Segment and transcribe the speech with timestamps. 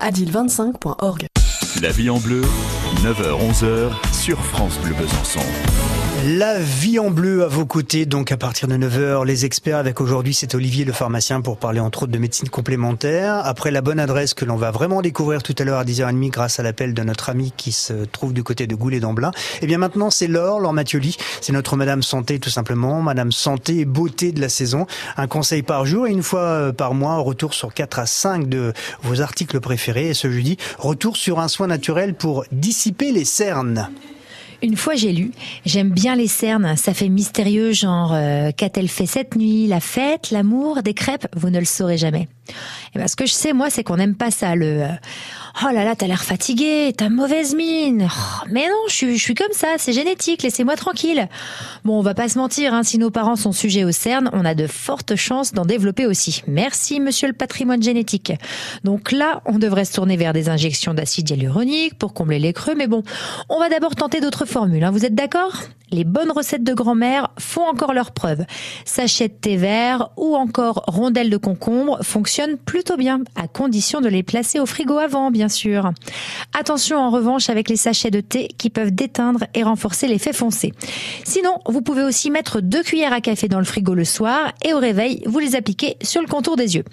[0.00, 1.26] adil25.org.
[1.80, 2.42] La vie en bleu,
[3.02, 4.78] 9h-11h France.
[6.26, 10.00] La vie en bleu à vos côtés, donc à partir de 9h, les experts avec
[10.00, 13.36] aujourd'hui, c'est Olivier le pharmacien pour parler entre autres de médecine complémentaire.
[13.46, 16.60] Après la bonne adresse que l'on va vraiment découvrir tout à l'heure à 10h30 grâce
[16.60, 19.30] à l'appel de notre ami qui se trouve du côté de Goulet-d'Amblin.
[19.30, 21.16] Et eh bien maintenant, c'est Laure, Laure Mathioli.
[21.40, 24.86] C'est notre Madame Santé tout simplement, Madame Santé et beauté de la saison.
[25.16, 28.48] Un conseil par jour et une fois euh, par mois, retour sur 4 à 5
[28.48, 30.10] de vos articles préférés.
[30.10, 33.88] Et ce jeudi, retour sur un soin naturel pour dissiper les cernes.
[34.62, 35.32] Une fois j'ai lu,
[35.64, 39.66] j'aime bien les cernes, ça fait mystérieux, genre euh, qu'a-t-elle fait cette nuit?
[39.66, 41.26] La fête, l'amour, des crêpes?
[41.34, 42.28] Vous ne le saurez jamais.
[42.94, 44.88] Et ben, ce que je sais moi, c'est qu'on n'aime pas ça, le euh,
[45.62, 48.08] Oh là là, t'as l'air fatigué, t'as mauvaise mine.
[48.10, 51.28] Oh, mais non, je suis, comme ça, c'est génétique, laissez-moi tranquille.
[51.84, 54.44] Bon, on va pas se mentir, hein, si nos parents sont sujets au CERN, on
[54.44, 56.42] a de fortes chances d'en développer aussi.
[56.46, 58.32] Merci, monsieur le patrimoine génétique.
[58.84, 62.74] Donc là, on devrait se tourner vers des injections d'acide hyaluronique pour combler les creux,
[62.74, 63.02] mais bon,
[63.48, 64.84] on va d'abord tenter d'autres formules.
[64.84, 64.90] Hein.
[64.90, 65.62] Vous êtes d'accord?
[65.92, 68.44] Les bonnes recettes de grand-mère font encore leurs preuves.
[68.84, 74.08] Sachet de thé vert ou encore rondelles de concombre fonctionnent plutôt bien, à condition de
[74.08, 75.90] les placer au frigo avant, bien sûr.
[76.58, 80.72] Attention en revanche avec les sachets de thé qui peuvent déteindre et renforcer l'effet foncé.
[81.24, 84.74] Sinon, vous pouvez aussi mettre deux cuillères à café dans le frigo le soir et
[84.74, 86.84] au réveil, vous les appliquez sur le contour des yeux.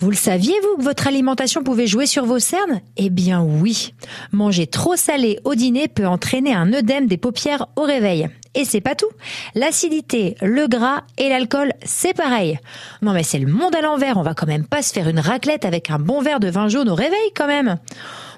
[0.00, 2.80] Vous le saviez, vous, que votre alimentation pouvait jouer sur vos cernes?
[2.96, 3.94] Eh bien oui.
[4.32, 8.28] Manger trop salé au dîner peut entraîner un œdème des paupières au réveil.
[8.54, 9.10] Et c'est pas tout.
[9.54, 12.58] L'acidité, le gras et l'alcool, c'est pareil.
[13.02, 15.20] Non mais c'est le monde à l'envers, on va quand même pas se faire une
[15.20, 17.76] raclette avec un bon verre de vin jaune au réveil quand même.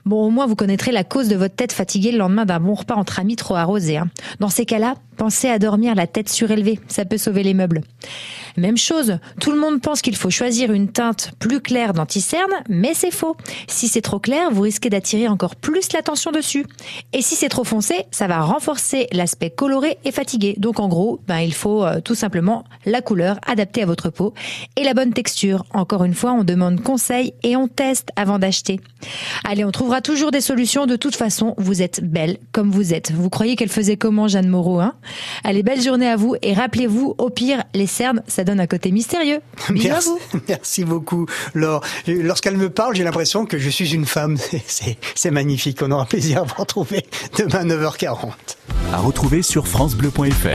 [0.05, 2.75] Bon, au moins vous connaîtrez la cause de votre tête fatiguée le lendemain d'un bon
[2.75, 3.99] repas entre amis trop arrosé.
[3.99, 4.09] Hein.
[4.41, 7.83] Dans ces cas-là, pensez à dormir la tête surélevée, ça peut sauver les meubles.
[8.57, 12.95] Même chose, tout le monde pense qu'il faut choisir une teinte plus claire d'anticerne, mais
[12.95, 13.37] c'est faux.
[13.69, 16.65] Si c'est trop clair, vous risquez d'attirer encore plus l'attention dessus.
[17.13, 20.55] Et si c'est trop foncé, ça va renforcer l'aspect coloré et fatigué.
[20.59, 24.35] Donc en gros, ben, il faut euh, tout simplement la couleur adaptée à votre peau
[24.77, 25.65] et la bonne texture.
[25.73, 28.81] Encore une fois, on demande conseil et on teste avant d'acheter.
[29.45, 30.87] Allez, on trouvera toujours des solutions.
[30.87, 33.13] De toute façon, vous êtes belle comme vous êtes.
[33.13, 34.95] Vous croyez qu'elle faisait comment, Jeanne Moreau hein?
[35.45, 38.91] Allez, belle journée à vous et rappelez-vous, au pire, les cernes, ça donne un côté
[38.91, 39.41] mystérieux.
[39.71, 40.11] merci,
[40.49, 41.83] merci beaucoup, Laure.
[42.07, 44.37] Lorsqu'elle me parle, j'ai l'impression que je suis une femme.
[45.15, 45.81] C'est magnifique.
[45.83, 47.05] On aura plaisir à vous retrouver
[47.37, 48.33] demain à 9h40.
[48.93, 50.47] À retrouver sur FranceBleu.fr.